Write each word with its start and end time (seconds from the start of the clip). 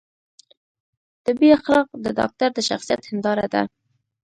طبي 1.25 1.47
اخلاق 1.57 1.87
د 2.03 2.05
ډاکتر 2.19 2.49
د 2.53 2.59
شخصیت 2.69 3.01
هنداره 3.09 3.45
ده. 3.53 3.61